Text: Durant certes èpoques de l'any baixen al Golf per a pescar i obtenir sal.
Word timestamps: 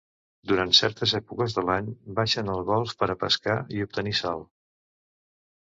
Durant 0.51 0.71
certes 0.77 1.13
èpoques 1.19 1.55
de 1.57 1.65
l'any 1.67 1.91
baixen 2.21 2.49
al 2.55 2.65
Golf 2.73 2.97
per 3.03 3.11
a 3.11 3.19
pescar 3.27 3.61
i 3.79 3.87
obtenir 3.89 4.17
sal. 4.23 4.45